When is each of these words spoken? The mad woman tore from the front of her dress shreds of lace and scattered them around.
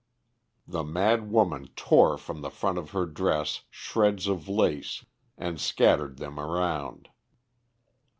The 0.67 0.83
mad 0.83 1.29
woman 1.29 1.67
tore 1.75 2.17
from 2.17 2.41
the 2.41 2.49
front 2.49 2.79
of 2.79 2.89
her 2.89 3.05
dress 3.05 3.65
shreds 3.69 4.25
of 4.25 4.49
lace 4.49 5.05
and 5.37 5.61
scattered 5.61 6.17
them 6.17 6.39
around. 6.39 7.09